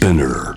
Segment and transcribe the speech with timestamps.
[0.00, 0.56] Spinner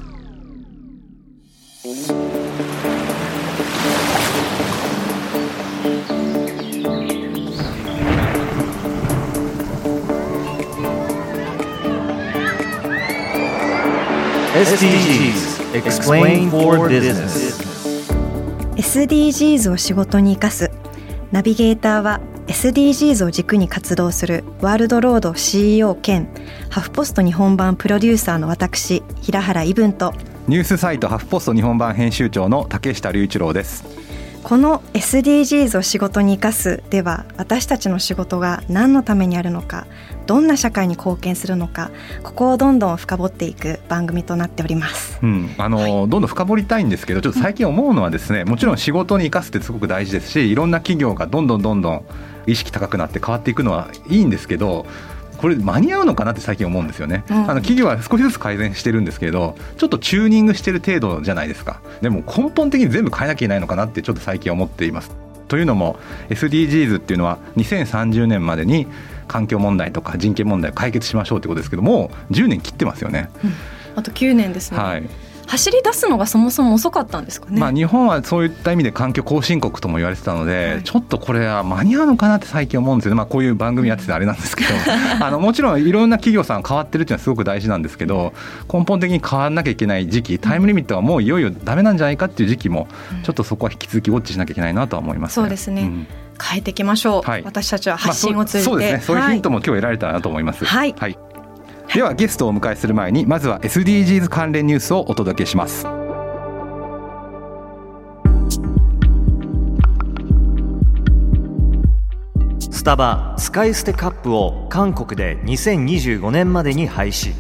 [14.56, 17.60] SDGs Explain for Business
[18.78, 20.72] SDGs を仕事に生かす
[21.34, 22.22] ナビゲーターは
[22.54, 26.30] SDGs を軸に活動するワールドロード CEO 兼
[26.70, 30.14] ハフポスト日本版プロデューサーの私平原伊文と
[30.48, 34.03] ニュースサイトハフポスト日本版編集長の竹下隆一郎です。
[34.44, 39.88] この SDGs を仕事に生かすでは私たちの仕事が何のためにあるのか
[40.28, 41.92] どんな社会に貢献するのか
[42.24, 45.92] ここをどんどん深掘っていく番組となっております、うん、あの、はい。
[45.92, 52.06] どんどん深掘りたいんですけどちょっと最近思うのはですねもちろん仕事に生かすってすごく大事ですしいろんな企業がどんどんどんどん
[52.46, 54.86] 意識高くなって変わっていくのはいいんですけど
[55.44, 57.36] これ間に合うのかなって最近思うんですよね、うん。
[57.36, 61.82] あの企業は少しずつ改善してるんですけれどちょっとチューニングしてる程度じゃないですか。
[62.02, 65.12] でも根本的に全部変えなきゃいけないのかなってちょっと最近思っています。
[65.50, 68.88] というのも SDGs っていうのは2030年までに
[69.28, 73.30] 環境問題とか人権問題を解決しましょうってことですけどもう10年切ってますよね、
[73.98, 75.04] あと9年ですね、はい
[75.48, 80.84] 走り出すのがそもそも遅かったんですかね、まあ、日本はそういった意味で環境後進国とも言われてたので、はい。
[80.84, 84.70] ちょっとこれは間に合うのかなって最近思うんですけど、まあ、こういう番組やっててあれなんですけど。
[85.20, 88.34] あのもちろんいろんな企業さん変わってるっていうのはすごく大事なんですけど
[88.72, 92.88] 根本的に変わらなきゃいけない時期タイムリミットはもういよいよダメなんじゃないかっていう時期も
[93.24, 95.84] ちょっとそこは引き続きウォッチしなきゃいけないなとは思います、そうですね。
[95.84, 96.08] ん。
[96.42, 97.44] 変えていきましょう、はい。
[97.44, 99.02] 私たちはまあ発信を通じて、そうそうですね。
[99.02, 100.66] そういうヒントも、も今日得られたらなと思います。
[100.66, 100.96] はい
[101.94, 105.86] ではゲストをお迎えする前にまずは SDGs 関連ニュースをお届けします。
[112.72, 117.36] スタバ使い捨てカップを韓国で2025年までに廃止。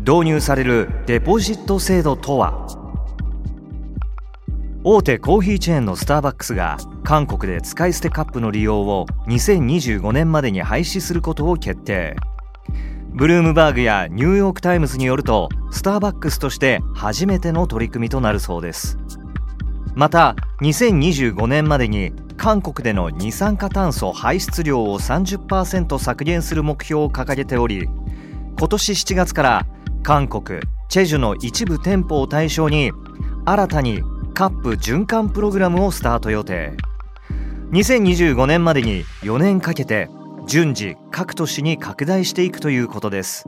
[0.00, 2.66] 導入されるデポジット制度とは？
[4.84, 12.16] 大手コーヒーチェーンのスターバックスが韓国で使い捨てカップの利用を2025年までに廃止することを決定。
[13.20, 18.96] ブルームバーグやニューヨーク・タイムズによるとスターバックスとして初めての取り組みとなるそうです。
[19.94, 27.90] また2025年までに韓国での二酸化炭素排出量を30%削減する目標を掲げており
[28.58, 29.66] 今年7月から
[30.02, 32.90] 韓国チェジュの一部店舗を対象に
[33.44, 34.02] 新たに
[34.32, 36.72] カップ循環プログラムをスタート予定。
[37.72, 40.08] 2025年までに4年かけて
[40.46, 43.46] 順次各都市に拡大していくということです。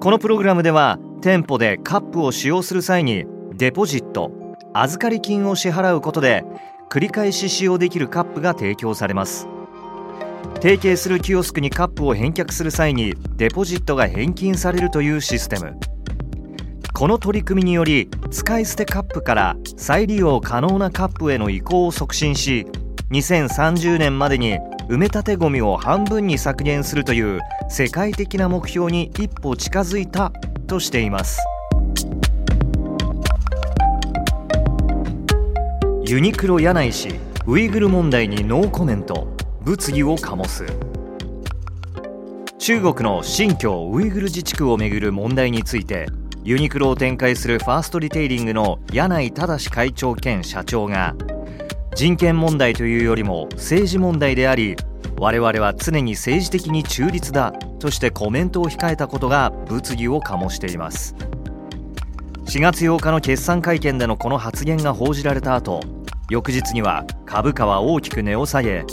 [0.00, 3.24] このプログラムでは店舗でカップを使用する際に
[3.54, 4.30] デポジット
[4.72, 6.44] 預かり金を支払うことで
[6.90, 9.48] 繰り返し使用できるカップが提供されます。
[10.60, 15.78] 提携するキオスクにカップを返却する際にデポジットが返金されるというシステム。
[16.92, 22.66] この取り組みにより使い捨てカップから再利用可能なカップへの移行を促進し
[23.10, 24.58] 2030年までに
[24.88, 27.40] 埋め立てゴミを半分に削減するという
[27.70, 30.30] 世界的な目標に一歩近づいた
[30.66, 31.40] としています。
[36.06, 37.08] ユニクロ柳井氏
[37.46, 40.66] ウイグル問題にノーコメント物議を醸す。
[42.58, 46.06] 中国の新疆ウイグル自治区をめぐる問題について
[46.44, 51.14] ユニクロを展開するファーストリテイリングの柳井正会長兼社長が
[51.94, 54.74] 人権問題というよりも政治問題であり
[55.16, 61.14] 我々は常に政治的に中立だとしてコメントを控えたことが物議を醸しています。
[62.46, 65.80] 4月8日の決算会見でのこの発言が報じられた後
[66.30, 68.84] 翌日には株価は大きく値を下げ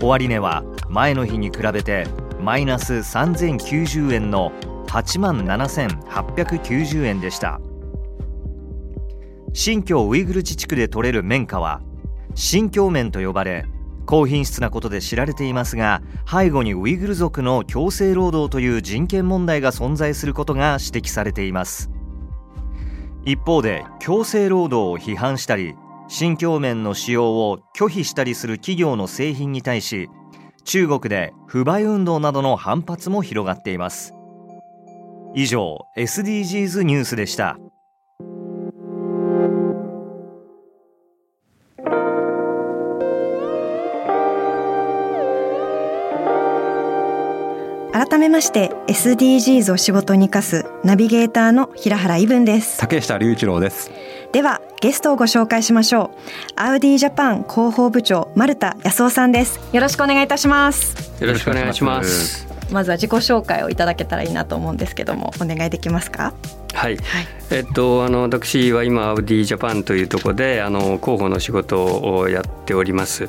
[0.00, 2.06] 終値は前の日に比べて
[2.40, 4.52] マイナス3090円の
[4.86, 7.60] 8万7890円でした。
[9.52, 11.80] 新疆ウイグル自治区で取れる綿花は
[12.34, 13.66] 新疆綿と呼ばれ
[14.06, 21.90] 高品質なことで知られていますが背後にウイグル族の強制労働という人権問題が存在することが指摘されています。
[23.24, 25.74] 一方で強制労働を批判したり
[26.08, 30.10] 新疆綿の使用を拒否したりする企業の製品に対し
[30.64, 34.14] 中国で不買運動などの反発も広がっています。
[35.34, 37.58] 以上 SDGs ニュースでした。
[47.94, 52.76] 改めまして SDGs を仕事に生かすナビゲーターの平原伊文です。
[52.80, 53.88] 竹下隆一郎です。
[54.32, 56.18] ではゲストをご紹介しましょう。
[56.56, 59.60] アウディジャパン広報部長丸田康夫さんです。
[59.72, 61.22] よろしくお願いいたします。
[61.22, 62.48] よろしくお願いします。
[62.72, 66.34] まずは自己紹介をいただけたらいいなと思うんですけどもお願いできますか？
[66.74, 73.28] はい、はい、えっとあの私は今アウディジャパンというところであの広報の仕事をやっております。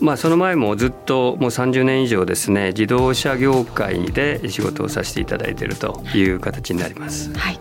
[0.00, 7.32] まあその前もずっともう30年以上ですね自動車業界で仕事をさせていただいているという形になります。
[7.34, 7.58] はい。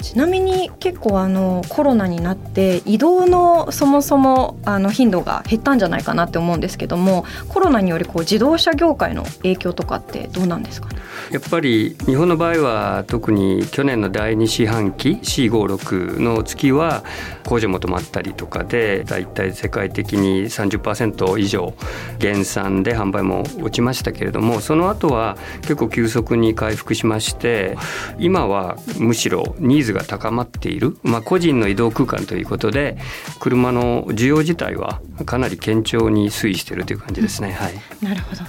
[0.00, 10.98] ちなみに結構あのコロナになって移動のそもそもあの頻度が減ったんじゃないかなって思うんですけどもコロナによりこう自動車業界の影響とかってどうなんですかね？
[11.30, 17.04] やっぱり日本の場合は特に去年の第2四半期 C56 の月は
[17.44, 21.74] 工場も止まったりとかでだいたい世界的に30%以上
[22.18, 27.76] 減産で販売も落ちましたけれどもその後は結構急速に回復しまして
[28.18, 32.96] 今はむしろニーズが高まっている、まあ、個人の移動空間ということで
[33.38, 37.52] 車の需要自体はかなり堅調に推移しているという感じですね。
[37.52, 38.42] はい、なるほど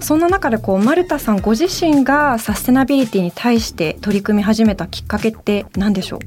[0.00, 6.20] そんな中でこう丸田さんご自身がサステナビリティに対して取り組み始めたきっかけって何でしょう？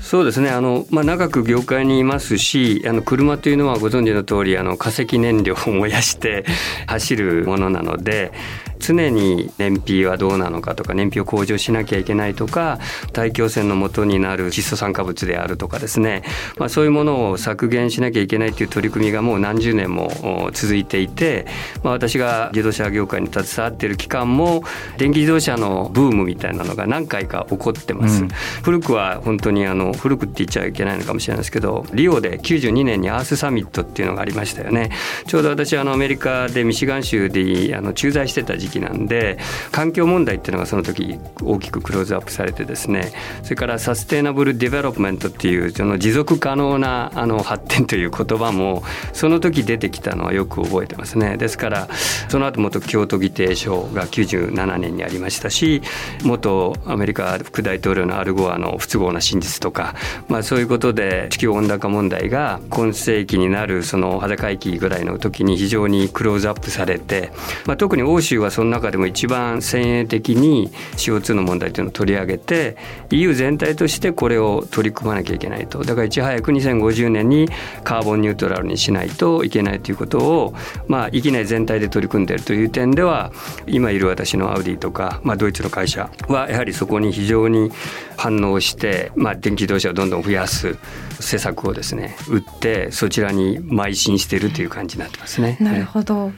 [0.00, 0.48] そうですね。
[0.48, 6.46] あの、まあ、長く業界にいますしあの車というのはご存知の通りあの化石燃料を燃やして
[6.86, 8.32] 走るものなので
[8.80, 12.78] 常に燃費はどうなのかとか燃費を向上しなきゃいけないとか
[13.12, 16.22] 大気汚染の元になる窒素酸化物であるとかですね、
[16.58, 21.46] まあ、そういうものを削減しなきゃいけないという取り組みがもう何十年も続いていて、
[21.82, 24.62] まあ、私が自動車業界に携わっている期間も
[24.96, 28.22] 電気自動車のブームみたいなのが何回か起こってます。
[28.22, 28.28] うん、
[28.62, 34.90] 古くは本当にあの古くって言っちゃいけないのかもしれないですけどリオで92年に Earth Summit っていうのがありましたよね。
[35.26, 39.38] ちょうど私あのアメリカでミシガン州であの駐在してた時期なんで
[39.72, 43.12] 環境問題っていうのがその時大きくクローズアップされてですね
[43.42, 48.82] それから sustainable development っていうその持続可能なあの発展という言葉も
[49.12, 51.36] その時出てきたのはよく覚えてますね。
[51.36, 51.88] ですから
[52.28, 55.82] その後元京都議定書が97年にありましたし
[56.24, 59.94] 元アメリカ副大統領のアルゴアの不都合な真実とか、
[60.28, 67.30] まあ、そういうことで地球温暖化問題が今世紀になるその裸回帰ぐらいの時に非常にクローズアップされて、
[67.66, 72.76] まあ、特に欧州はその中でも一番先鋭的に CO2 の問題というのを取り上げて
[73.08, 77.48] EU 全体としてこれを取り組まなきゃいけないとだからいち早く2050年に
[77.84, 80.54] カーボンニュートラルにしないといけないということを、
[80.88, 83.32] まあ、域内全体で取り組んでいるという点では
[83.66, 87.72] 今いる私のアウディとか、まあ、ドイツの会社はやはりそこに非常に
[88.18, 90.76] 反応して、まあ、電気自動車をどんどん増やす
[91.18, 95.56] 施策をですね打ってそちらに邁進しているという感じになってますね。
[95.60, 96.32] なるほど、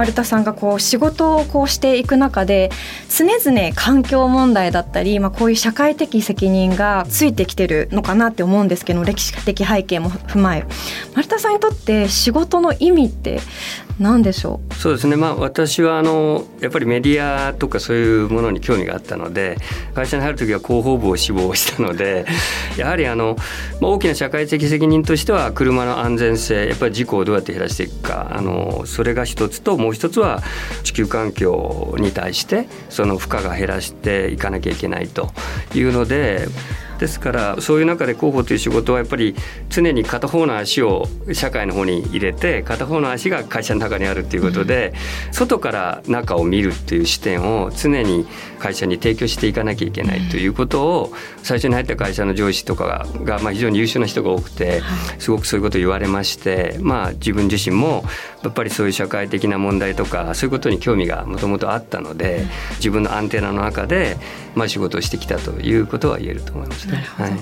[0.00, 2.70] 丸田さんがこう仕事をこうしていく中で
[3.10, 10.64] 常々環境問題だったり、まあ、こういう社会的責任がついてきてるのかなって思うんですけど歴史的背景も踏まえ。
[11.14, 13.40] 丸田さんにとって仕事の意味って
[13.98, 14.74] 何でしょう？
[14.74, 19.58] そうですね、まあ、私はあのやっぱりメディアとかそういうものに興味があったので
[19.94, 22.24] 会社に入る時は広報部を志望したので
[22.78, 23.36] やはりあの、
[23.82, 30.40] まあ、大きな社会的責任としては車の安全性やっぱり事故をどうやって減らしていくかあのそれが一つともうもう一つは
[30.84, 35.32] 地球環境に対してその負荷が減らしていかなきゃいけないと
[35.74, 36.46] いうので
[37.00, 39.34] ですからそういう中で広報という仕事はやっぱり
[39.70, 44.92] 常に片方の足を社会の方に入れて片方の足が会社の中にあるっていうことで、
[45.32, 48.26] 外から中を見るっていう視点を常に
[48.58, 54.82] 会社に提供していかなきゃいけないということを最初に入った会社の上司とかがまあ非常に優秀な人が多くて
[55.18, 58.04] すごくそういうことを言われましてまあ自分自身も
[58.44, 62.44] やっぱりそういう社会的な問題とかそういうことに興味がもともとあったので
[62.76, 64.16] 自分のアンテナの中で
[64.54, 67.04] まあ仕事をしてきたということは言えると思いますね。
[67.16, 67.32] はい、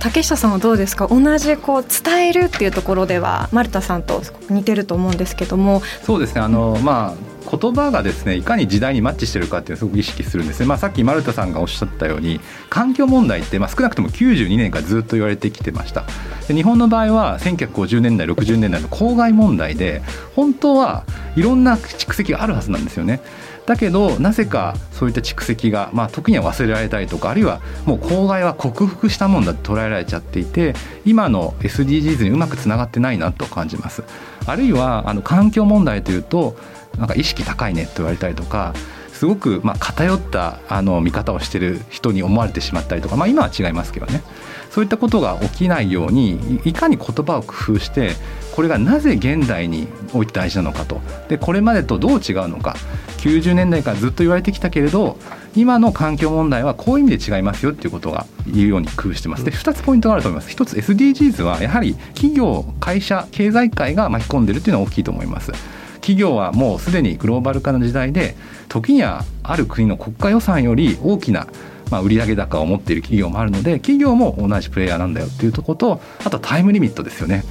[0.00, 1.08] 竹下さんはどうですか？
[1.08, 5.82] 同じこう伝えるっていうところでは丸田さんと似てると思うんですけども。
[6.02, 6.40] そうですね。
[6.40, 16.04] あの、まあ言葉がですねいかに時代にマッチしてるかっていうのをすごく意識するんですね、まあ、さっき丸田さんがおっしゃったように環境問題って、まあ、少なくとも92年からずっと言われてきてました。
[16.48, 20.02] で日本の場合は1950年代60年代の公害問題で
[20.34, 21.04] 本当は
[21.36, 23.20] いろんな蓄積があるはずなんですよね
[23.66, 30.74] だけどなぜかそういった蓄積が、まあ、時には忘れられたりとかあるいはもう公害は克服したもんだと捉えられちゃっていて
[31.06, 34.04] 今の SDGs にうまくつながってないなと感じます。
[34.46, 36.56] あるいはあの環境問題というと
[36.98, 38.74] なんか意識高いねって言われたりとか
[39.12, 44.22] すごくま偏ったあの見方をしてる人に思われてしまったりとか、まあ、今は違いますけどね。
[44.70, 48.10] そういったことが起きないようにいかに言葉を工夫して
[48.54, 51.00] これがなぜ現代において大事なのかと。
[51.28, 52.76] でこれまでとどう違うのか。
[53.18, 55.16] 90年代からずっと言われてきたけれど
[55.56, 59.44] 今の環境問題はこういう意味で違いますよっていうことが言うように工夫してます。
[59.44, 60.54] で2つポイントがあると思います。
[60.54, 65.50] 1つ SDGs はやはり企業会社経済界が巻き込んでるっていうのは大きいと思います。
[65.94, 68.36] 企業はもうすでにグローバル化の時代で
[68.68, 71.48] 時にはある国の国家予算より大きな
[71.90, 77.44] まあ、売上高を持っている企業もあるので企業も同じプレイヤーなんだよっていうところとあとはタイムリミットですよね。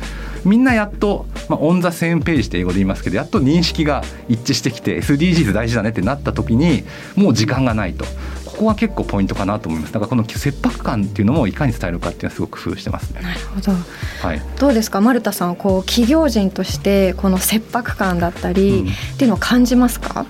[0.44, 6.84] みんなやっと、まあ、オン・ザ・セームページって英語で言いますけどやっと認識が一致してきて SDGs 大事だねってなった時に
[7.16, 8.06] もう時間がないと。
[8.46, 9.94] ここは結構ポイントかなと思います。
[9.94, 13.22] だからこの切迫感っていうのもいかに伝えるかっていうのはすごく工夫してますね。
[13.22, 15.02] なるほど、はい、どうですか？
[15.02, 20.28] 丸田さんこう企業人としてこの切迫感だったり、うん、っていうのを感じますか？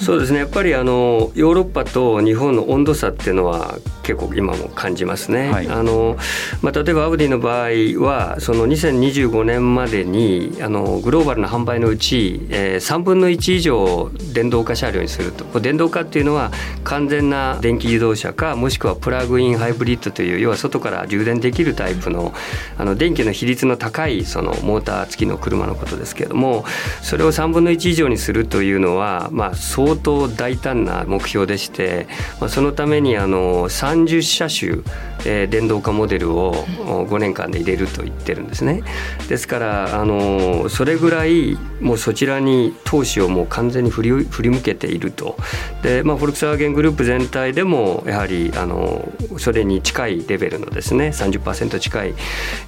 [0.00, 0.38] そうですね。
[0.38, 5.50] やっぱりあのヨーロッパと日本の温度差っていうのは結構今も感じますね。
[5.50, 6.16] はい、あの
[6.62, 15.60] まあ、例えばアウディの場合はその2025年までにあのグローバルな販売のうち、えー、3分の1以上電動化車両にすると。
[15.60, 16.50] 電動化っていうのは
[16.84, 22.32] 完全な電気自動車かもしくはプラグインハイブリッドという要は外から充電できるタイプの
[22.78, 26.64] あの電気の比率の高いそのモーター付きの車のことですけれども
[27.02, 32.06] それを3分の1以上にするというのは、まあ、相相当大胆な目標でして、
[32.40, 34.82] まあ、そのためにあの30車種、
[35.26, 38.82] えー、電動化モデルを5年間で入れると言ってるんですね。
[39.28, 45.36] ですからあのそれぐらいもうそちらに投資をもう完全に振り振り向けていると。
[45.82, 52.14] で、まあ、フォルクスワーゲングループ全体でもやはりあのそれに近いレベルのですね30%近い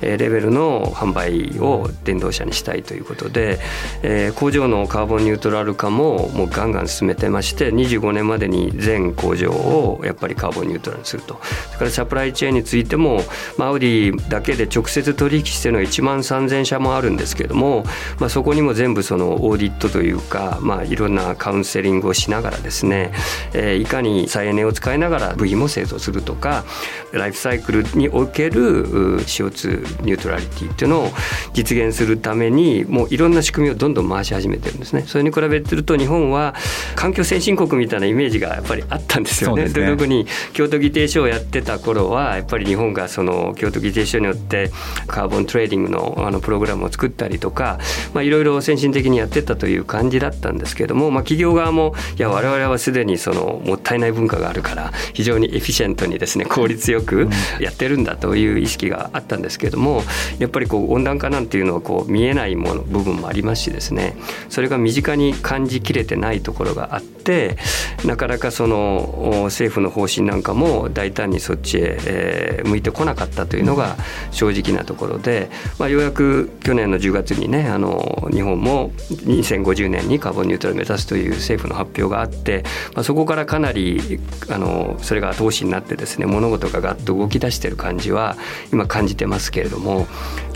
[0.00, 3.58] レベルの販売を電動車にしたいということで、
[4.02, 13.20] えー、工場のカーボンニュートラル化ももうガンガン進めめてまして25年までに全工場をやっぱりカーボンニュートラルにするとそれからサプライチェーンについても、
[13.56, 17.84] まあ、アウディだけで直接取引してるのは1万3000社もあるんですけれども、
[18.18, 23.12] まあ、そこにも全部そのオーディットというか、まあ、いろんなカウンセリングをしながらですね、
[23.52, 26.64] えー、いかに再エネを使いながら部品も製造するとか
[27.12, 31.08] ライフサイクルにおける CO2 ニュートラリティっていうのを
[31.52, 35.04] 実現するためにもういろんな仕組みをどんどん回し始めてるんですね。
[35.06, 36.54] それに比べてると日本は
[36.94, 39.64] 環境先進国みたいなイメージがやっぱりあったんですよね。
[39.64, 44.70] ね特に京都議定書をやってた頃はやっぱり日本がその京都議定書によって
[45.06, 47.78] カーボントレーディングのあのプログラムを作ったりとか、
[48.14, 57.28] まあ、いろいろ先進的にやってたという感じだったんですけれども、まあ、企業側もいや我々はすでにそのもったいない文化があるから非常にエフィシェントにですね効率よく
[57.60, 60.02] やってるんだという意識があったんですけれども
[60.38, 64.16] やっぱりこう温暖化なんていうのはこう見えないもの部分もありますしですね。
[64.48, 67.56] それが身近に感じきれてないところがあってって
[68.04, 72.21] なかなかその政府の方針なんかも大胆にそっちへ、えー、
[72.64, 73.96] 向いてこなかったというのが
[74.30, 82.64] 正直なところで、まあ、ようやく去年の10月にねあの日本も2050年にカーボンニュートラルを目指すという政府の発表があって、
[82.94, 88.36] まあ、そこからかなりあのそれが後押しになってですね物事がガッと動き出してる感じは
[88.72, 90.06] 今感じてますけれども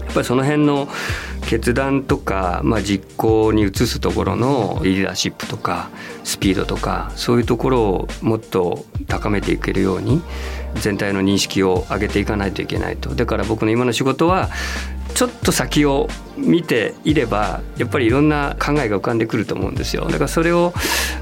[0.07, 0.89] やっぱりその辺の
[1.47, 5.91] 決断とか、まあ、実行に移すところのリーダーシップとか
[6.25, 10.23] スピードとかそういうところをもっと高めていけるように
[10.81, 13.15] 全体の認識を上げていかないといけないと。
[13.15, 14.49] だから僕の今の仕事は
[15.15, 20.05] ちょっと先を見ていればやっぱりいろんな考えが浮かんでくると思うんですよ。
[20.05, 20.75] だからそれを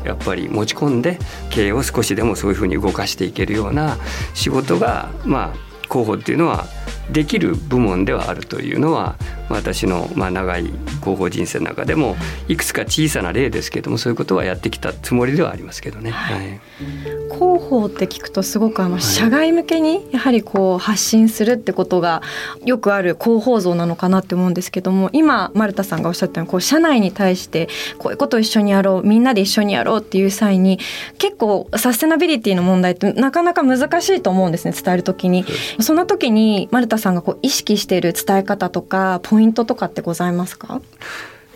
[0.04, 1.18] やっぱり持ち込んで
[1.50, 3.96] 経営を少しでもそういうふうに動かしていけるような
[4.34, 6.66] 仕事がまあ広報っていうのは
[7.12, 9.16] できる部門ではあるというのは
[9.54, 10.64] 私のまあ長い
[11.00, 12.16] 広報人生の中でも
[12.49, 16.11] いくつか小さな例ですけれどもそういうことはやってきたつもりではありますけどね。
[16.11, 16.61] はい、
[17.30, 22.23] 広報って聞くとすごくあの社外向けにやはりこう発信するってことが
[22.64, 27.68] よくある広報像なのかなって思うんですけども今丸田さんがおっしゃったようにこう社内に対して
[27.99, 30.78] こういうことを一緒にやろうみんなで一緒にやろうっていう際に
[31.18, 35.44] 結構サステナビリティの問題ってなかなか難しいと思うんですね伝える時に。
[35.80, 40.80] その時に丸田さんがこう意識している伝え方とかポインイントとかってございますか？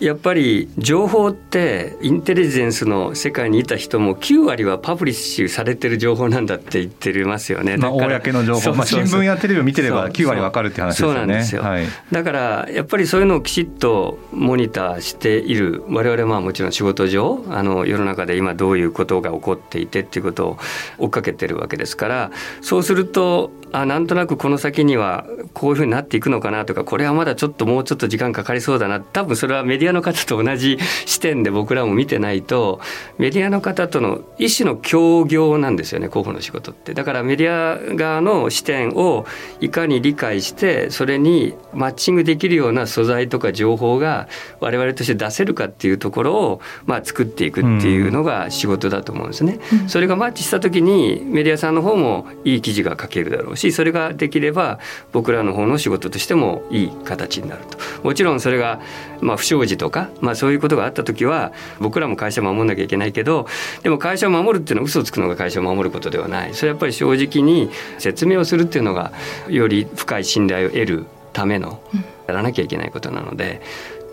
[0.00, 7.76] やっぱり情報ってインテリジェンスの世界にいた人も9割はパブリッシュされてる情報なんだって言ってますよね。
[7.76, 11.14] まあ、公の情報、まあ、新聞やテレビを見てれば9割わかるって話ですよね。
[11.14, 15.82] そうなんですよ、はい、だからやっぱりそういうのをきちっとモニターしている。
[15.88, 20.58] 我々はもちろん仕事上あの世の中で今どういうことが起こっていてっていうことを
[20.98, 29.00] 追っかけてるわけですからそうするとあなんとなくこの先にはこういうふうになっていくのかなとかこれはまだちょっともうちょっと時間かかりそうだな。
[29.00, 32.80] 多分それはメディアの方と同じ視点で僕らも見てないと
[33.18, 36.94] メディアの方との一種の協業なんですよね候補の仕事って。
[36.94, 39.26] だからメディア側の視点を
[39.60, 44.28] いかに理解してそれにマッチングできるような素材とか情報が
[44.60, 49.58] 我々として出せるかっていうところをまあ作っていくっていうのが仕事だと思うんですね。
[49.86, 54.78] それがマッチした時にメディアさんの方もいい記事が書けるだろうしそれができれば
[55.12, 57.78] 僕らの方の仕事としてもいい形になると。
[58.02, 58.80] もちろんそれが
[59.20, 63.46] まあ不祥事とか、まあ、そういうことがあった時は僕らも会社守んなきゃいけないけど
[63.82, 66.54] でも会社を守るっていうのは嘘をつくのが会社を守ることではない。
[66.54, 69.12] それはやっぱり正直に説明をするっていうのが
[69.48, 71.80] より深い信頼を得るための
[72.26, 73.62] やらなきゃいけないことなので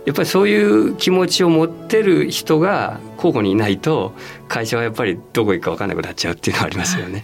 [0.06, 4.14] やっぱりそういう気持ちを持ってる人が候補にいないと
[4.48, 7.24] 会社はやっぱりどこ行くか分かんなくなっちゃうっていうのはありますよね。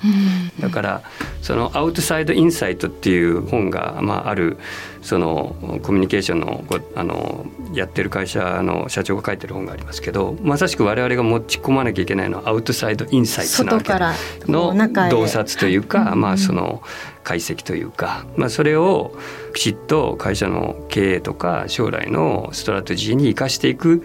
[0.59, 1.01] だから
[1.43, 4.57] その「アウトサイド・インサイト」っていう本が、まあ、ある
[5.01, 6.63] そのコミュニケーションの
[6.95, 14.73] あのやってる会社の社長が書いてる本がありますけどまさしく我々が持ち込まなきゃいけないのはアウトサイド・インサイトなわけの
[15.09, 16.81] 洞察というか、まあその
[17.23, 19.15] 解析というか、まあ、それを
[19.53, 24.03] きちっと会社の経営とか将来のストラテジーに生かしていく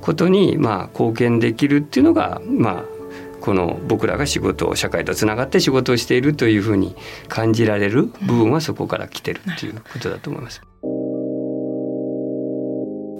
[0.00, 2.95] ことにまあ貢献できるっていうのがまあ
[3.46, 6.96] この僕らが仕事を社会とつながって仕事をしているというふうに
[7.28, 10.60] 感じられる部分はそこから来てるっていうことだと思います。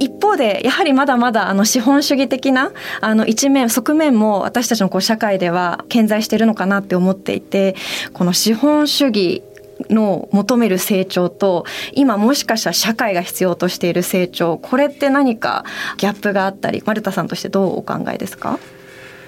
[0.01, 7.77] 一方でやはりまだまだあの資本主義的なあの一面側面も私たちのこう社会では顕在しているのかなって思っていて
[8.13, 9.45] この資本主義
[9.91, 15.65] の求める成長と今もしかしたら社会が必要としている成長これって何か
[15.99, 18.59] ギャップがあったり丸田さんとしてどうお考えですか？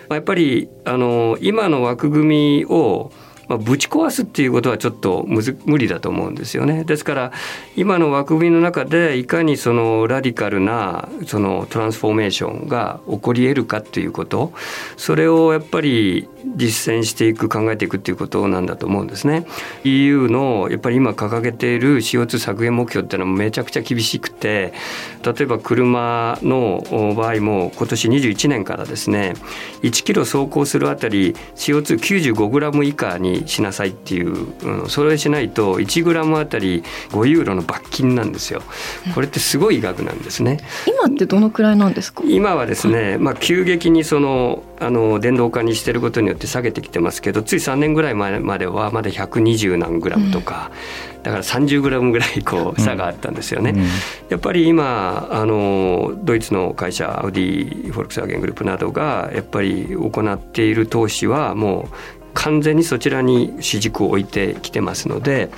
[0.08, 3.12] まあやっぱりあの今の枠組みを
[3.48, 6.84] まあ、ぶち壊すっていうことはちょっと無理だと思うんですよね。
[6.84, 7.32] ですから
[7.76, 14.52] 今の枠組みの中でいかにそのラディカルなそのトランスフォーメーションが起こり得るかっていうこと
[14.96, 19.46] それをやっぱり実践していく考えていくっていうことなんだと思うんですね。
[19.84, 24.72] EU のやっぱり今掲げている CO2 削減目標っていうのはめちゃくちゃ厳しくて
[25.24, 29.34] 例えば車の場合も今年21年からですね
[29.82, 38.62] 1キロ走行するあたり CO295 グラム以下にしなさいっていう、うん、それしないと1グラムあたり5ユーロの罰金なんですよ。
[39.14, 40.58] これってすごい額なんですね。
[40.86, 42.22] 今ってどのくらいなんですか？
[42.26, 50.70] 今はですね、まあ、急激にそのあの電動化にしてることによって下げてきてますけどつい3年ぐらい前まではまだ120何グラムとか、
[51.16, 53.70] うん、だから30グラムぐらいこう差があったんですよね。
[53.70, 53.86] うんうん、
[54.28, 65.50] やっぱり今あのドイツの会社アウディフォルクスワーゲングループなどがやっぱり行っている投資はもう完全にそちらに主軸を置いてきてますので。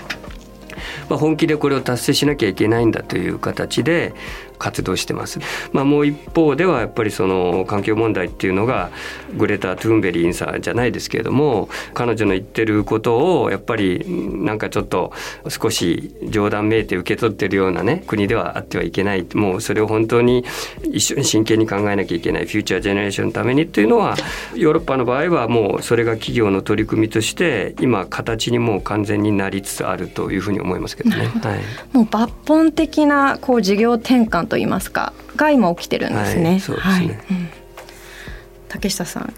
[1.10, 4.14] まあ、本気でこれを達成しなきゃいけないんだという形で
[4.60, 5.40] 活動してます。
[5.72, 8.90] まあ、もう一方ではやっぱりその環境問題っていうのが
[9.36, 15.12] グレタ・トゥーンベリンさんじゃないですけれども彼女の言ってることをやっぱりなんかちょっと
[15.48, 20.44] 少し冗談めいて受け取ってるようなね国ではあってはいけないもうそれを本当に
[20.92, 24.16] 一緒に真剣に考えなきゃいけないフューチャージェネレーションのためにっていうのは
[24.54, 31.16] ヨーロッパの場合はもうそれが企業の取り組みとして今形にもう完全になりつつあるというふうに思いますけどね。
[31.16, 31.60] はい、
[31.92, 36.50] もう抜本的なこう事業転換といいますかが今起きてるんですね。
[36.50, 37.48] はい、そうですね、はいうん、
[38.68, 39.32] 竹下さん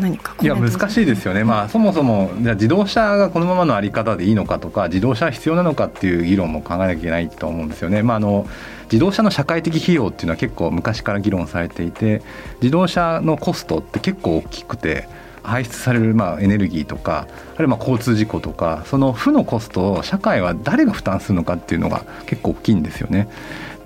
[0.00, 8.02] 何かいや難しいですよね、まあ、そもそもじゃ自動車がこのままの在り方でいいのかとか自動車は必要なのかっていう議論も考えなきゃいけないと思うんですよね。
[8.02, 8.46] まあ、あの
[8.84, 12.22] 自動車の社会的費用っていうのは結構昔から議論されていて
[12.62, 15.08] 自動車のコストって結構大きくて
[15.42, 17.26] 排出されるまあエネルギーとか
[17.56, 23.28] あるいはまあ交通事故とかその負のコストを社会は誰が負担するのかっていうのが結構大きいんですよね。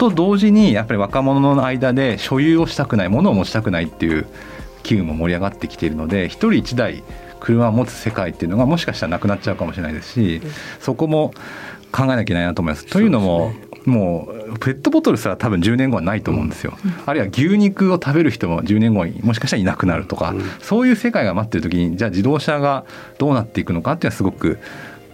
[0.02, 4.26] と同時にやっぱり若者の間で所有をしたくないものを持ちたくないっていう
[4.82, 7.04] 機運も盛り上がってきているので一人一台
[7.38, 10.42] 車を持つ世界っていうのがもしかしたらなくなっちゃうかもしれないですし
[10.80, 11.32] そこも
[11.92, 12.86] 考えなきゃいけないなと思います。
[12.86, 13.52] というのも
[13.84, 22.84] もうペットボトルすら多分10年後はないと思うんですよ、うん、あるいは牛肉を食べる人も10年後にもしかしたらいなくなるとか、うん、そういう世界が待ってる時にじゃあ自動車が
[23.18, 24.60] どうなっていくのかっていうのはすごく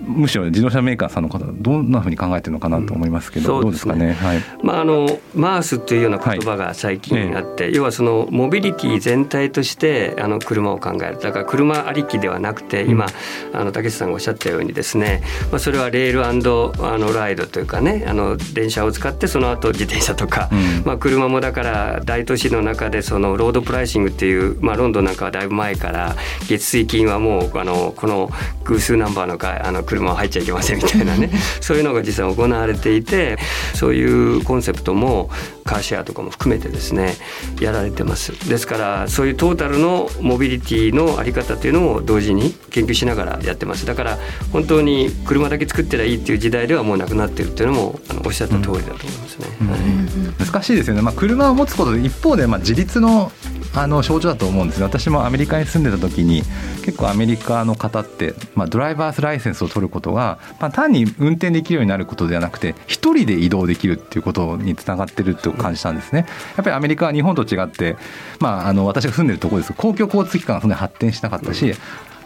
[0.01, 4.13] むしろ自動車メーカーさんの方どんなふうに考えてるのかなと思いますけど、うん、どうですかね？
[4.13, 11.19] はい、まああの MaaS というような言葉が最近あって、はい、要はそのモビリティ全体としてあの車を考える。
[11.19, 13.07] だから車ありきではなくて今、
[13.53, 26.15] うん、あの竹下さんがおっしゃったようにですね、まあそれはレールあのライドというかねあの電車を使ってその後自転車とか、うん、まあ車もだから大都市の中でそのロードプライシングっていうまあロンドンなんかはだいぶ前から
[26.47, 28.31] 月水金はもうあのこの
[28.65, 31.31] 偶数ナンバーのかあの車は入っちゃいけませんみたいなね。
[31.61, 33.39] そういうのが実際行われていて
[33.75, 35.31] そういうコンセプトも
[35.65, 37.17] カーシェアとかも含めてですね
[37.61, 38.33] やられてます。
[38.49, 43.87] ですからそういうトータルのモビリティのあり方というのを同時に研究しながらやってます。
[43.87, 44.19] だから
[44.53, 53.33] 本当に車だけ作ってりゃいいっていう時代ではもうなくなってるっていうのもあのおっしゃった通りだと思いますね、うん、難しいですよね、まあ、車を持つことで一方でまあ自立の
[53.79, 54.85] あの象徴だと思うんですね。
[54.85, 56.43] 私もアメリカに住んでた時に
[56.85, 66.27] 結構アメリカの方って、まあ、ドライバースライセンスを取ることが、まあ、単に運転できるようになることではなくて一人で移動できるっていうことにつながってると感じたんですね。
[66.57, 67.97] やっぱりアメリカは日本と違って、
[68.41, 69.73] まあ、あの私が住んでるところです。
[69.73, 71.73] 公共交通機関がそんなに発展しなかったし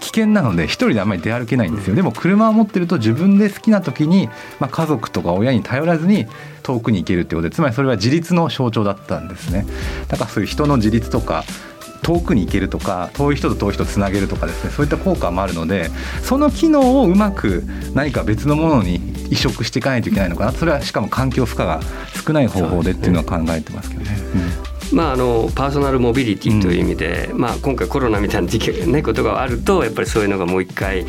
[0.03, 1.95] 危険なので一人であんまり出歩けないんですよ。
[1.95, 6.27] でも車を持ってると自分で好きな時に、まあ、家族とか親に頼らずに
[6.65, 9.65] 遠くに行けるってことでつまりそれは自立の象徴だったんですね。
[10.09, 11.45] だからそういう人の自立とか
[12.03, 14.71] 遠くに行けるとか遠い人と遠い人をつなげるとかですね。
[14.71, 15.89] そういった効果もあるので
[16.23, 17.63] その機能をうまく
[17.95, 18.97] 何か別のものに
[19.31, 20.53] 移植していかないといけないのかな。
[20.53, 21.81] それはしかも環境負荷が
[22.27, 24.19] 少ない方法でっていうのは考えてますけどね。
[24.93, 31.07] うんまあ、あのパーソナルモビリティという意味で、うん、まあ、今回コロナみたいな時期、ね、ことがあるとやっぱりそういうのがもう一回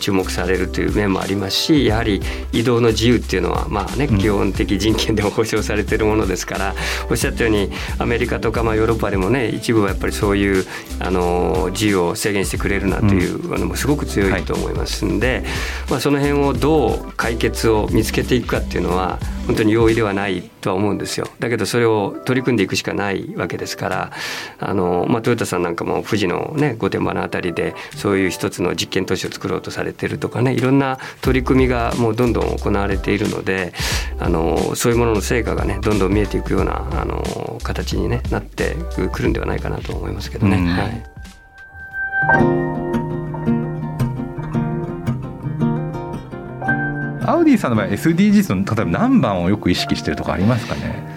[0.00, 2.20] 注目されるという面もありますしやはり
[2.52, 10.64] 移動の自由っていうのは、まあね、基本的人権でも保障されているものですから、うん、おっしゃったようにアメリカとかまあヨーロッパでもね一部はやっぱりそういう
[11.00, 15.44] あの自由を制限してくれるなというのもすごく強いと思いますんで、はい、
[15.90, 21.28] まあ、その辺をどう解決を見つけていくかっていうのは本当に容易ではないとは思うんですよ。
[21.40, 24.12] だけどそれを取り組んでいくしかないわけですから
[24.58, 33.74] あの、まあ、トヨタさんなんかも富士の、ね、御殿場の辺りでそういう一つの実験都市を作ろうとされてるとかねいろんな取り組みがもうどんどん行われているので
[34.18, 38.76] あのそういうものの成果がねどんどん見えていくようなあの形に、ね、なって
[39.12, 40.56] くるんではないかなと思いますけどね。
[42.32, 42.71] はい
[47.52, 51.11] リーさんの場合 SDGs の例えば何番をよく意識してるとかありますかね？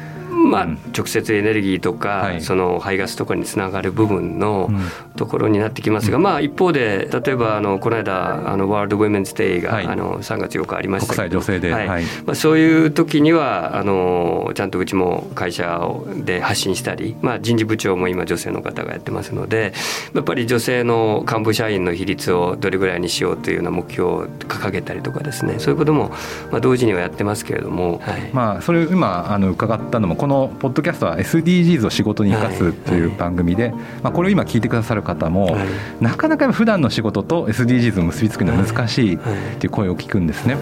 [0.45, 4.69] まあ、直接エネルギーとか、その排ガスとかにつながる部分の
[5.15, 11.13] ところになってきますが、まあ、一方で例えばあのこの間あの World Women's Day が、あの3月8日ありました。
[11.13, 12.03] 国際女性で、はい。
[12.25, 15.81] まあ、そういう時にはあのちゃんとうちも会社
[16.23, 19.73] で発信したり、まあ、人事部長も今女性の方がやってますので
[20.13, 25.59] やっぱり女性の幹部社員の比率をどれぐらいにしようというような目標を掲げたりとかですね。
[25.59, 26.09] そういうことも、
[26.51, 33.71] まあ、同時にはやってますけれども、はい、まあ、それ今あの伺ったのもこののポッドキャストは SDGs を仕事に生かすという番組で、
[34.03, 35.57] まあ、これを今聞いてくださる方も、
[35.99, 39.19] なかなか普段の仕事と SDGs を結びつくのは難しいっ
[39.59, 40.57] ていう声を聞くんですね。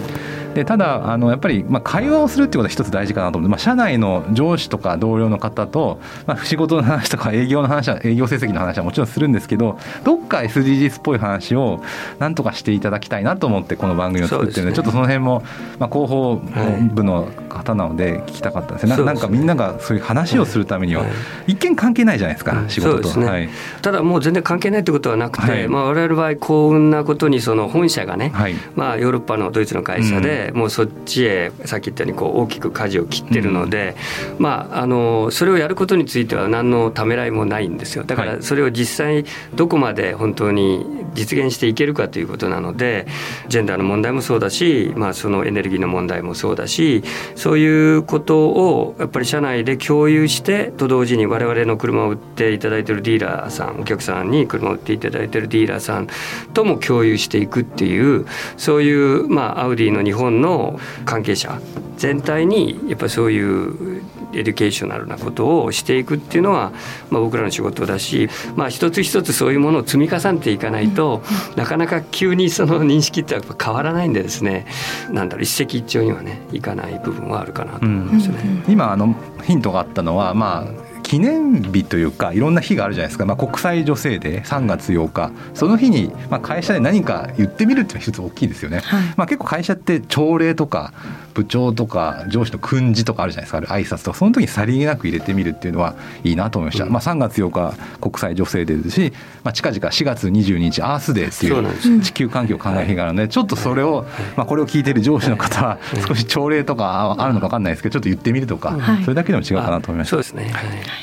[0.54, 11.82] でただあのやっぱり、まあ、会話をするっていうことは一つ大事かなと思って、まあ、社内の上司とか同僚の方と、まあ、仕事の話とか営業の話は営業成績の話はもちろんするんですけどどっか SDGs っぽい話を
[12.20, 15.44] なんとかしていただきたいなと思ってこの番組を作ってるので、ね、ちょっとその辺も、
[15.80, 21.06] まあ、広報部の方なので聞きたかったですね、はい、なんかみんながそういう話をするためには、
[21.48, 23.26] 一見関係ないじゃないですか、仕事と、ね。
[23.26, 23.50] はい、
[23.82, 25.68] ただもう全然関係ないってことはなくて、はい。
[25.68, 33.96] まあ、我々の場合幸運なことにその本社がね、はい、まあ、ヨーロッパのドイツの会社で、もうそっちへさっき言ったようにこう大きく舵を切ってるので、
[34.38, 38.04] うん、まあ、あのそれをやることについては何のためらいもないんですよ。
[38.04, 43.08] だからそれを実際どこまで本当に実現していけるかということなので
[43.48, 47.04] ジェンダーの問題もそうだし、まあ、そのエネルギーの問題もそうだし
[47.36, 56.08] そういうことをやっぱり社内で共有してと同時に我々の車を売っていただいているディーラーさんお客さんに車を売っていただいているディーラーさん
[56.54, 58.26] とも共有していくっていう
[58.58, 61.60] そういう、まあ、アウディの日本の関係者
[61.98, 63.93] 全体にやっぱりそういう
[64.34, 66.72] educational なことをしていくっていうのは、
[67.10, 71.22] まあ、僕らの仕事だし、まあ、一つ一つそういうものを積み重ねていかないと、
[71.56, 74.66] なかなか急にその認識ってやっぱ変わらないんでですね
[75.12, 78.64] なんだろう一石一鳥にはねいかない部分はあるかなと思いますね。
[78.68, 80.83] うん、今あのヒントがあったのは、まあ
[81.14, 85.32] 記念日というかいろんな日があるじゃないですか、まあ、国際女性デー3月8日。
[85.54, 90.92] その日に、まあ、会社で何か言ってみるっていうのは一つ大きいですよね、はい、まあ、結構会社って朝礼とか
[91.36, 93.74] 部長とか上司の訓示とかあるじゃないですか。
[93.74, 94.18] 挨拶とか。
[94.18, 110.12] その時にさりげなく入れてみるっていうのはいいなと思いました、うん、まあ、3月8日国際女性デーですし、まあ、近々4月22日アースデーっていう地球環境を考える日があるのでちょっとそれを、まあ、これを聞いている上司の方は少し朝礼とかあるのか分かんないですけどちょっと言ってみるとか、それだけでも違うかなと思いました。
[110.12, 111.03] そうですね、はい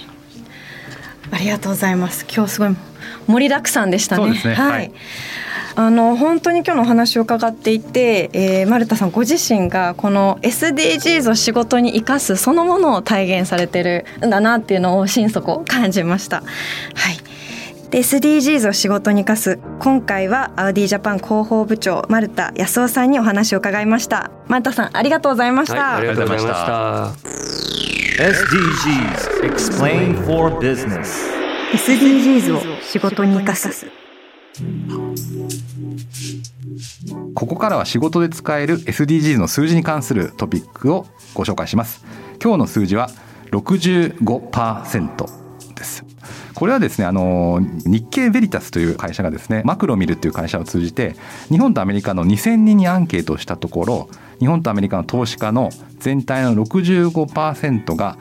[1.31, 2.27] ありがとうございます。
[2.33, 2.77] 今日すごい
[3.27, 4.93] 盛りだくさんでしたね、ね、はい、はい。
[5.77, 16.43] あの本当に今日のお話を伺っていて、えー、丸田さんご自身がこの SDGs を仕事に生かすそのものを体現されてるんだなっていうのを心底感じました。
[16.95, 17.30] はい
[17.91, 19.59] で SDGs を仕事に生かす。
[19.81, 24.31] 今回はアウディジャパン広報部長丸田康夫さんにお話を伺いました。
[24.47, 27.31] 丸田さんありがとうございました、はい、ありがとうございました。
[28.23, 31.31] SDGs Explain for Business
[31.73, 33.87] SDGs を仕事に生かす。
[37.35, 42.05] ここからは仕事で使える SDGs の数字に関するトピックをご紹介します。
[42.41, 43.11] 今日の数字は
[43.51, 45.40] 65%です
[46.55, 51.15] これはですねあの日経ベリタスという会社がですねマクロミルという会社を通じて
[51.49, 54.09] 日本とアメリカの2000人にアンケートをしたところ
[54.39, 58.17] 日本とアメリカの投資家の全体の65%が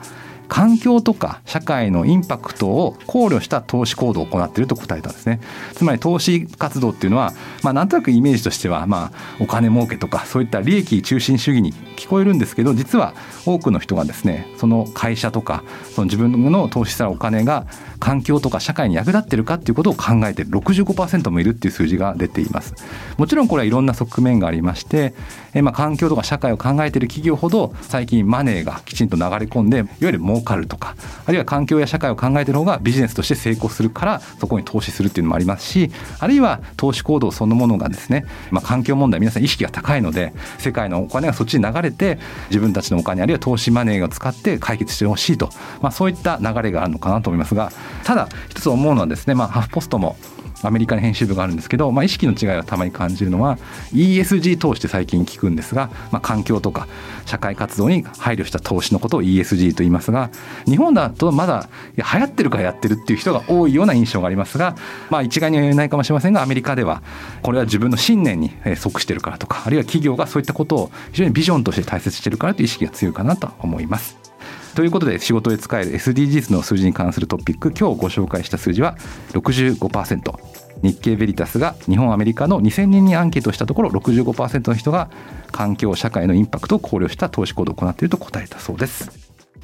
[0.50, 5.40] 環境とか社会のインパクトを考慮した投資行動を行っていると答えたんですね。
[5.74, 7.32] つまり投資活動っていうのは、
[7.62, 13.14] まあ、なんとなくイメージとしては、まあ、お金儲けとかそういった利益中心主義に聞こえるんですけど実は
[13.46, 15.62] 多くの人がですねその会社とか
[15.94, 17.66] その自分の投資したお金が
[18.00, 22.74] 環境とか社会に役立ってるかっていうことを考えて65%もいるっていう数字が出ています。
[23.18, 25.14] もちろんこれはいろんな側面がありまして
[25.54, 45.50] えまあ環境とか社会を考えている企業ほど最近マネーがきちんと流れ込んでいわゆる儲かるとかあるいは環境や社会を考えてる方がビジネスとして成功するからそこに投資するっていうのもありますしあるいは投資行動そのものがですね、まあ、環境問題皆さん意識が高いので世界のお金がそっちに流れて自分たちのお金あるいは投資マネーを使って解決してほしいと、
[45.80, 47.72] まあ、そういった流れがあるのかなと思いますが
[48.04, 50.16] ただ一つ思うのはですね、まあ、ハフポストも
[50.62, 53.58] アメリカに編集部があるんですけど、まあ、意識の違いをたまに感じるのは
[53.92, 56.88] ESG 投資って最近聞くんですが、まあ、環境とか
[57.26, 60.30] 社会活動に配慮した投資のことを ESG と言いますが
[60.66, 64.76] 日本だとまだ流行ってるからやってるっていう人が多いような印象がありますが、
[65.10, 67.02] まあ、一概には言えないかもしれませんがアメリカでは
[67.42, 74.29] これは自分の信念に即してるからとかあるいは企業がそういったことを非常にビジョンとして大切してるからという意識が強いかなと思います。
[74.74, 78.96] ということで仕事で使える SDGs の数字に関するトピック今日ご紹介した数字は
[79.32, 85.10] 65%日経ベリタスが日本アメリカの2000人にアンケートしたところ65%の人が
[85.52, 89.10] 環境社会のインパクトを考慮した投資行動を行っていると答えたそうです。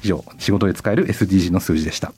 [0.03, 2.13] 以上仕事で使える SDG の数字でした。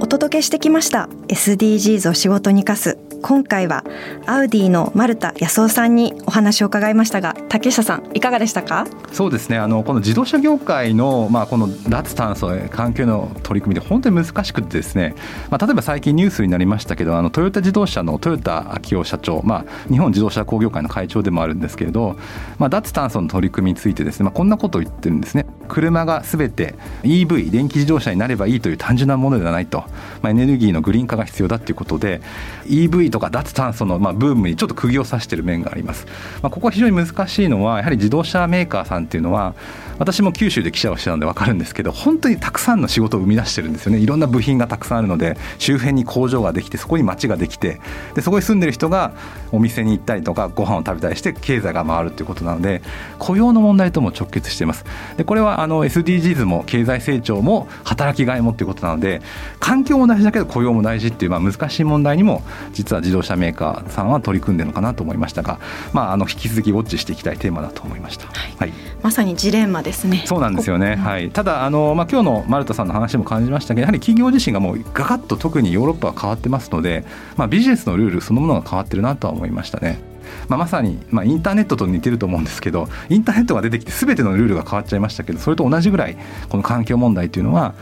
[0.00, 1.08] お届けしてきました。
[1.28, 3.84] SDGs を仕事に生かす今回は
[4.26, 8.86] アウディの丸田康夫さんにお話を伺いましたが竹下さんいかがでしたか？
[9.12, 9.58] そうですね。
[9.58, 15.14] あのこの自動車業界の,、まあこの脱炭素環境の取り組みで本当に難しくてですね、
[15.50, 22.16] まあ、例えば最近ニュースになりましたけどあのトヨタ自動車の豊田昭夫社長、まあ、日本自動車工業会の会長でもあるんですけれど、
[22.58, 25.46] まあ、脱炭素の取り組みについてですね、まあ、こんなことを言ってるんですね。
[25.68, 29.84] 車がすべて EV 電気自動車になればいいという単純なものではないと、
[30.20, 32.20] まあ、エネルギーのグリーン化が必要だということで
[32.66, 36.06] EV とか脱炭素のまあブームにちょっと釘を刺している面があります、
[36.42, 39.54] まあ、ここは非常に難しいのはやはり自動車メーカーさんっていうのは
[40.00, 43.98] 私も九州で記者をしてたので分かるんですけど本当にたくさんの仕事を生み出してるんですよね。
[43.98, 47.80] いろんな部品がたくさんあるので周辺に工場ができてそこに町ができて
[48.14, 49.12] でそこに住んでる人が
[49.52, 52.80] お店に行ったりとかご飯を食べたりして経済が回るということなので
[53.18, 54.86] 雇用の問題とも直結しています。
[55.18, 59.20] でこれはあの SDGs も経済成長も働きがいもということなので
[59.58, 62.42] 環境も大事だけど雇用も大事っていうまあ難しい問題にも
[62.72, 65.58] 実は自動車メーカーさんは取り組んでるのかなと思いましたが、
[65.92, 68.26] まあ、あの引き続きウォッチしていきたいテーマだと思いました。
[68.26, 70.22] はい、はい、まさにジレンマですね。
[70.26, 70.96] そうなんですよね。
[70.96, 71.30] はい。
[71.30, 77.04] ただあのまあ今日の丸田さんの話も感じましたけど、やはり企業自身がもうガガッと特にヨーロッパは変わってますので、
[77.36, 80.10] まあビジネスのルールそのものが変わってるなとは思いましたね。
[80.48, 86.16] まあ、まさに、まあ、インターネットと似てると思うんですけどインターネットが出てきて全てのルールが変わっちゃいましたけどそれと同じぐらい
[86.48, 87.74] この環境問題というのは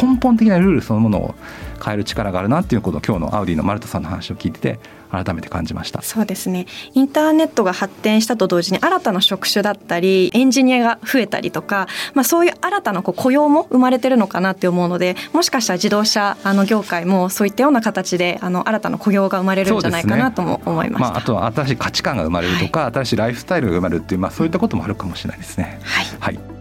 [0.00, 1.34] 根本的なルールそのものを
[1.84, 4.78] 変える力があるなっていうことを今日のアウディの丸田さんの話を聞いてて
[5.10, 6.02] 改めて感じました。
[6.02, 6.66] そうですね。
[6.94, 25.78] インターネットが発展したと同時に新たな職種だったりエンジニアが増えたりとか、まあ、そういう新たなこう雇用も生まれてるのかなって思うのでもしかしたら自動車あの業界もそういったような形であの新たな雇用が生まれるんじゃないかなとも思いまし、ね、まあ、あとは新しい価値観が生まれるとか、はい、新しいライフスタイルが生まれるっていう、まあ、そういったこともあるかもしれないですね。
[26.20, 26.55] はい、はい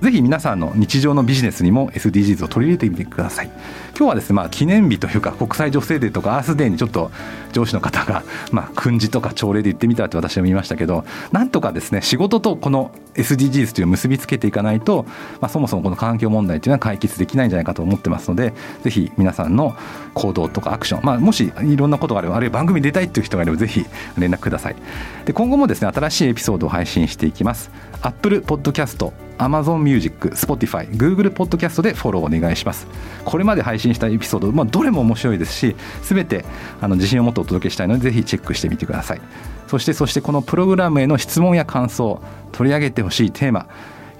[0.00, 3.50] ぜひ皆さんの日常のビジネスにも SDGs を取り入れてみてください。
[3.98, 7.10] 今日はですね、まあ、記念日というか国際女性デーとかアースデーにちょっと
[7.52, 15.04] 上司の方が、まあ、訓示とか朝礼で言ってみたって私は言いましたけどなんとかですね仕事とこの SDGs というのを結びつけていかないと、
[15.40, 18.52] まあ、そもそもこの環境問題というのは解決できないんじゃないかと思ってますので
[18.84, 19.76] ぜひ皆さんの
[20.14, 23.84] 行動とかアクション、まあ、もしいろんなことがあればあるいは番組に出たいという人がいればぜひ
[24.16, 24.76] 連絡ください。
[25.24, 27.70] で今後もですね新しいエピソードを配信していきます。
[28.02, 32.86] Apple Podcast Amazon Music、Spotify、Google Podcast でフォローお願いします。
[33.24, 36.44] これまで配信したエピソード、まあ、どれも面白いですし、すべて
[36.80, 39.20] あの自信を持ってお届けしたいので、ぜひチェックしてみてください。
[39.66, 42.20] そして、そしてこのプログラムへの質問や感想、
[42.52, 43.66] 取り上げてほしいテーマ、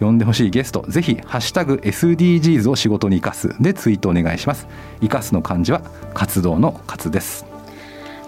[0.01, 4.69] 呼んでほしいゲストぜひハッシュタグ SDGs を仕事に生かすでツイートお願いします
[5.01, 5.83] 生かすの漢字は
[6.15, 7.47] 活動の活です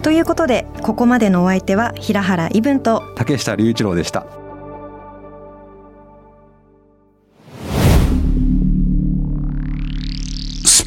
[0.03, 4.40] ということでここまでのお相手は平原伊文と竹下隆一郎でした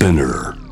[0.05, 0.64] Spinner